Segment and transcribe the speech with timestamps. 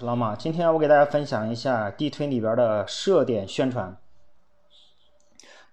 [0.00, 3.94] 是老马，今天我给大家分享一下地推里边的设点宣传。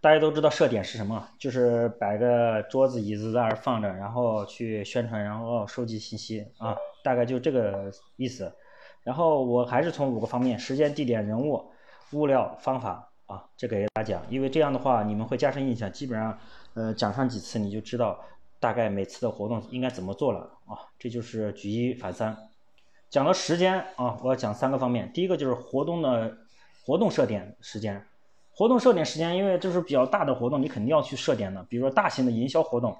[0.01, 8.53] 大家都知道设点是什么，就是摆个桌子椅子在那儿放着，然后去宣传，然后收集信息啊，大概就这个意思。
[9.01, 11.71] 然后我还是从五个方面：时间、地点、人物、
[12.11, 14.21] 物料、方法啊，这个给大家讲。
[14.29, 16.37] 因为这样的话你们会加深印象，基本上
[16.73, 18.19] 呃讲上几次你就知道
[18.59, 20.75] 大概每次的活动应该怎么做了啊。
[20.99, 22.35] 这就是举一反三。
[23.09, 25.11] 讲到时间啊，我要讲三个方面。
[25.13, 26.37] 第一个就是活动的
[26.85, 28.05] 活动设点时间，
[28.51, 31.63] 活动设点时间，因为这是比较大的活动，你肯定要去设点的。
[31.69, 32.97] 比如说大型的营销活动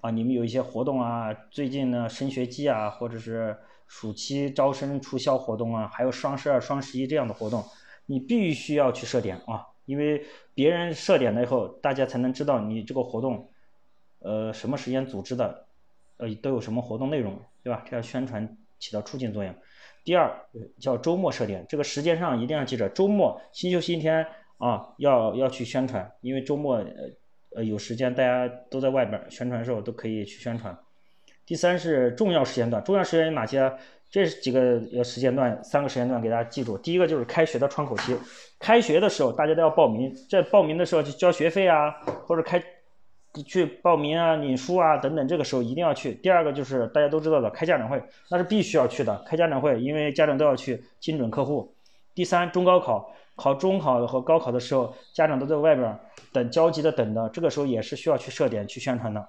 [0.00, 3.54] 啊，你们有一些活动啊，最近呢升学季啊，或者是
[3.86, 7.62] 暑期招生促销活动啊，还有双十二、双十一这样的活动，
[8.06, 10.24] 你必须要去设点啊，因为
[10.54, 13.50] 别人设点了以后，大家才能知道你这个活动，
[14.20, 15.66] 呃，什么时间组织的，
[16.16, 17.84] 呃，都有什么活动内容，对吧？
[17.88, 18.56] 这样宣传。
[18.80, 19.54] 起到促进作用。
[20.02, 20.34] 第二
[20.80, 24.26] 叫周末设点，这个时间上一定要记着，周末新秀新天
[24.58, 26.86] 啊，要要去宣传，因为周末呃
[27.56, 30.76] 呃有时间，大家都在外边宣传的时候都可以去宣传。
[31.44, 33.72] 第三是重要时间段，重要时间有哪些？
[34.10, 36.76] 这几个呃时间段，三个时间段给大家记住。
[36.78, 38.16] 第一个就是开学的窗口期，
[38.58, 41.92] 开学的时候大家都要报名，在报名的时候就交学费啊，
[42.26, 42.60] 或者开。
[43.46, 46.14] 去报名啊、领书啊等等，这个时候一定要去。
[46.14, 49.22] 第二个就是大家都知道的开家长会，那是必须要去的。
[49.26, 51.72] 开家长会，因为家长都要去精准客户。
[52.14, 55.98] 第三，中高考考中考和高考的时候，家长都在外边
[56.32, 59.28] 等焦急的等的，这个时候也是需要去设点去宣传的。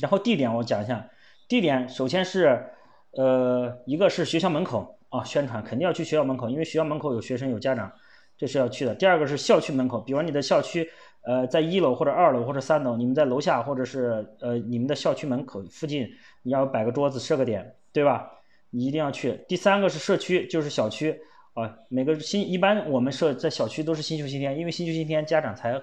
[0.00, 1.08] 然后地点我讲一下，
[1.48, 2.64] 地点首先是
[3.12, 7.92] 呃一个是学校门口啊宣传，肯定要去学校门口，因为学校门口有学生有家长，
[8.40, 8.94] 这是要去的。
[8.94, 10.88] 第二个是校区门口，比如你的校区。
[11.22, 16.08] 呃，在一楼或者二楼或者三楼，你们在楼下或者是呃你们的校区门口附近，
[16.42, 18.30] 你要摆个桌子设个点，对吧？
[18.70, 19.38] 你一定要去。
[19.46, 21.20] 第三个是社区，就是小区
[21.52, 25.78] 啊，每个新一般我们设在小区都是新秀新天，因为新秀新天家长才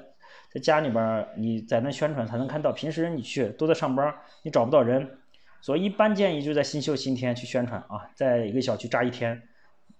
[0.51, 4.11] 在家里边，你在那宣传才能看到，平时你去都在上班，
[4.41, 5.07] 你找不到人，
[5.61, 9.39] 所以一般建议就在新秀新天去宣传啊，在一个小区扎一天，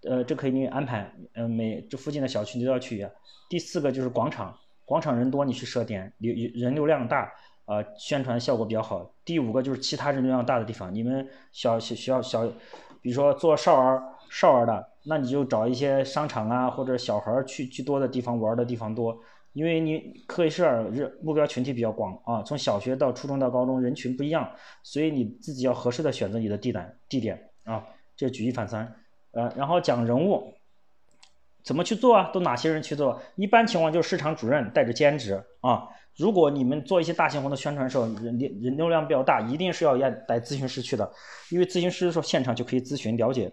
[0.03, 3.07] 呃，这可以给你安排，呃，每这附近的小区你都要去。
[3.49, 4.55] 第四个就是广场。
[4.85, 7.29] 广场人多，你去设点，流人流量大，
[7.65, 9.13] 呃，宣传效果比较好。
[9.25, 12.47] 第五个就是其他人流量大的地方，你们小学校小，
[13.01, 19.19] 比如说做少儿少儿的，那你就找一些商场啊，或者小孩去去多的地方玩的地方多，
[19.51, 24.49] 因为你课室人目标群体比较广啊，从小学到初中到高中人群不一样，
[24.83, 27.85] 所以你自己要合适的选择你的地点地点啊，
[28.15, 28.89] 这举一反三，
[29.31, 30.53] 呃，然后讲人物。
[31.63, 32.31] 怎么去做啊？
[32.33, 33.21] 都哪些人去做？
[33.35, 35.89] 一般情况就是市场主任带着兼职啊。
[36.15, 41.11] 如果你们做一些大型活动宣传的时候，人人流量比较大，一定是要要带咨询师去的，
[41.51, 43.51] 因为咨询师的时候现场就可以咨询了解，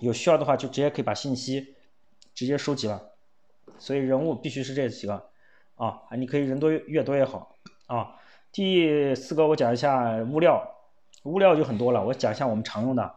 [0.00, 1.74] 有需要的话就直接可以把信息
[2.32, 3.02] 直接收集了。
[3.80, 5.28] 所以人物必须是这几个
[5.74, 7.52] 啊，你可以人多越多越好
[7.86, 8.14] 啊。
[8.52, 10.64] 第四个我讲一下物料，
[11.24, 13.12] 物料就很多了，我讲一下我们常用的。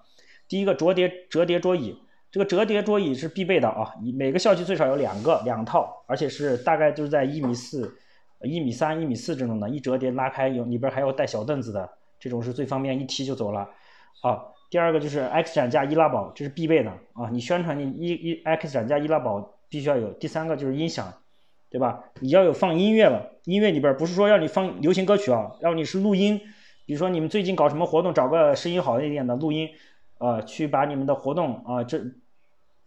[0.52, 1.98] 第一个折叠折叠桌椅。
[2.30, 7.98] 这个折叠桌椅是必备的啊，你每个校区最少有两个两套，而且是大概就是在一米四、
[8.44, 13.70] 一米三、一米四这种的，一折叠拉开有里边还要带小凳子的，这种是最方便，一提就走了。
[14.22, 20.12] 啊，第二个就是 X 展架易拉宝，这是必备的啊，你宣传你一一 X 展架易拉宝必须要有。
[20.12, 21.14] 第三个就是音响，
[21.70, 22.04] 对吧？
[22.20, 26.40] 你要有放音乐了，音乐里边不是说让你放流行歌曲啊，让你是录音，
[26.86, 29.70] 比如说你们最近搞什么活动，找个声音好一点的录音，
[30.22, 32.00] 啊，去把你们的活动啊这。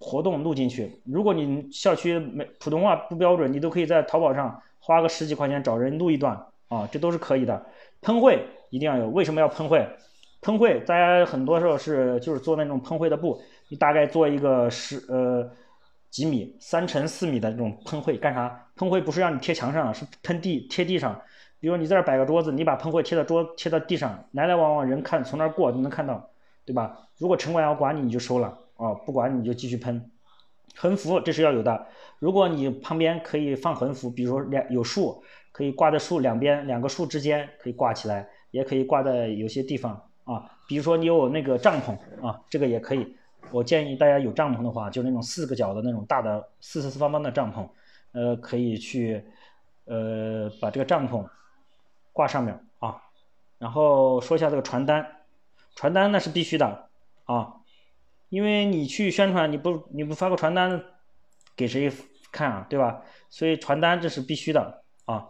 [0.01, 6.37] 活动录进去，如果你校区没普通话不标准，你都可以在淘宝上花个十几块钱找人录一段
[6.69, 7.65] 啊，这都是可以的。
[8.03, 9.87] 喷绘一定要有，为什么要喷绘？
[10.43, 15.49] 喷绘大家很多时候是就是做那种喷绘的布，你大概做一个十呃
[16.11, 18.67] 几米三乘四米的这种喷绘干啥？
[18.77, 21.19] 喷绘不是让你贴墙上，是喷地贴地上。
[21.61, 26.29] 比如你在这摆个桌子，你把喷绘贴到桌贴到地上，来来往往人看从那儿过都能看到，
[26.65, 26.99] 对吧？
[27.19, 28.59] 如果城管要管你，你就收了。
[28.77, 30.11] 哦，不管你就继续喷，
[30.77, 31.87] 横幅这是要有的。
[32.19, 35.23] 如果你旁边可以放横幅，比如说两有树，
[35.53, 39.93] 可以挂在树两边，两个树之间可以挂起来，也可以挂在有些地方
[40.25, 40.51] 啊。
[40.67, 41.93] 比如说你有那个帐篷
[42.27, 43.17] 啊，这个也可以。
[43.53, 47.69] 我建议大家有帐篷的话，就那种四个角的那种大的四四四方方的帐篷，
[48.13, 49.23] 呃，可以去
[49.85, 51.25] 呃把这个帐篷
[52.13, 52.97] 挂上面啊。
[53.59, 55.07] 然后说一下这个传单，
[55.75, 56.89] 传单那是必须的
[57.25, 57.55] 啊。
[58.31, 60.83] 因为你去宣传，你不你不发个传单
[61.55, 61.93] 给谁
[62.33, 63.03] 看啊，对吧？
[63.31, 65.27] 所以传单这是必须的啊。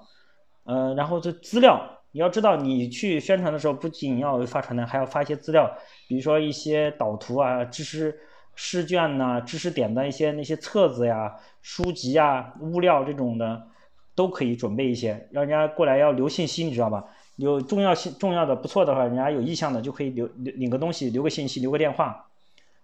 [0.64, 5.70] 呃，然后这资料，你要知道，你去宣传的时候，不仅要发传单，还要发一些资料，
[6.08, 8.19] 比如说一些导图啊、知识
[8.55, 13.67] 试卷呐、知识点的一些那些册子呀、书籍呀、物料这种的，
[14.14, 17.05] 都可以准备一些，让人家过来要留信息，你知道吧？
[17.36, 22.26] 有重要性、重要的不错的话，人家有意向的就可以留留领个东西，留个信息，留个电话。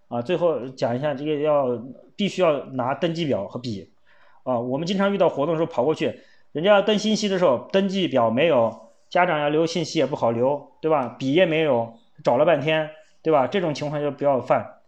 [0.07, 1.81] 啊，最后讲一下这个要
[2.17, 3.89] 必须要拿登记表和笔。
[4.43, 6.19] 啊，我们经常遇到活动的时候跑过去，
[6.51, 11.15] 人家要登信息的时候，登记表没有，家长要留信息也不好留，对吧？
[11.17, 11.93] 笔也没有，
[12.23, 12.89] 找了半天，
[13.21, 13.47] 对吧？
[13.47, 14.79] 这种情况就不要犯。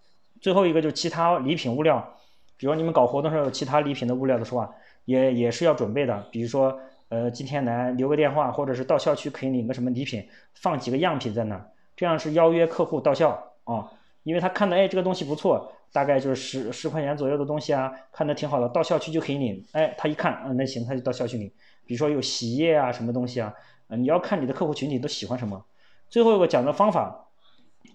[0.42, 2.16] 最后一个就是其他礼品物料，
[2.58, 4.74] 比如你们搞活动时候有其他礼品的物料的话，
[5.06, 6.26] 也也是要准备的。
[6.32, 6.78] 比如说，
[7.14, 13.30] 呃，今天来留个电话，或者是到校区可以领个什么礼品，放几个样品在那儿，这样是邀约客户到校
[13.66, 13.88] 啊。
[14.24, 19.64] 因为他看到，哎，这个东西不错，大概就是十十块钱左右的东西啊，看的挺好的，到校区就可以领。
[19.74, 21.52] 哎，他一看，嗯，那行，他就到校区领。
[21.86, 23.54] 比如说有洗衣液啊，什么东西啊，
[23.90, 25.64] 你要看你的客户群体都喜欢什么。
[26.10, 27.28] 最后一个讲的方法，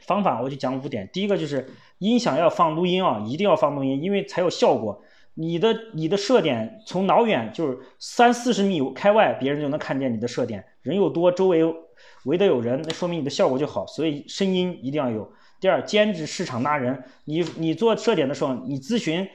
[0.00, 1.10] 方法我就讲五点。
[1.12, 1.68] 第一个就是
[1.98, 5.02] 音响要放录音啊，一定要放录音，因为才有效果。
[5.40, 10.64] 你的你的射点从老远就是三四十米开外，别人就能看见你的射点。
[10.82, 11.62] 人又多，周围
[12.24, 13.86] 围的有人，那说明你的效果就好。
[13.86, 15.32] 所以声音一定要有。
[15.60, 19.28] 第二，兼职市场拉人，你你做设点的时候，你咨询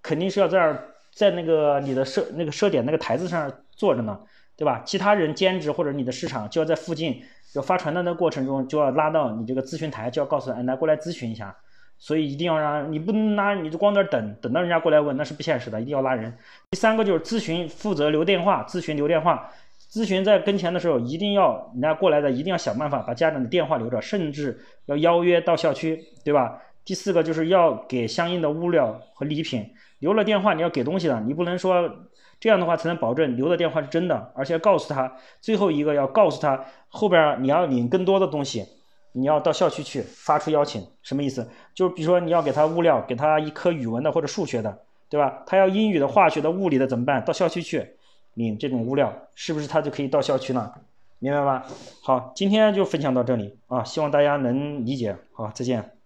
[0.00, 0.80] 肯定是要在
[1.12, 4.20] 在那个你的设那个设点那个台子上坐着呢，
[4.56, 4.82] 对吧？
[4.86, 7.20] 其他人兼职或者你的市场就要在附近，
[7.56, 11.56] 要发传单的过程中就要拉到你这个咨询台，就要告诉哎来过来咨询一下，
[11.98, 16.32] 所以一定要让你不能拉，你就光在等等到人家过来问，那是不现实的，一定要拉人。
[16.70, 19.50] 第三个就是咨询负责留电话，咨询留电话。
[19.90, 26.60] 咨询在跟前的时候，一定要人家过来的，一定要想办法把家长的电话留着，甚至要邀约到校区，对吧？
[26.84, 29.66] 第四个就是要给相应的物料和礼品，
[29.98, 31.90] 留了电话你要给东西的，你不能说
[32.38, 35.10] 这样的话才能保证留的电话是真的，而且告诉他
[35.40, 38.64] 最后一个要告诉他后边你要领更多的东西，
[39.12, 41.48] 你要到校区去发出邀请，什么意思？
[41.74, 44.78] 就是比如说你要给他物料，给他一科语文的或者数学的，
[45.08, 45.42] 对吧？
[45.46, 47.24] 他要英语的、化学的、物理的怎么办？
[47.24, 47.94] 到校区去。
[48.34, 50.72] 领这种物料，是不是他就可以到校区呢？
[51.18, 51.66] 明白吧？
[52.04, 55.16] 好，今天就分享到这里啊，希望大家能理解。
[55.32, 55.97] 好，再见。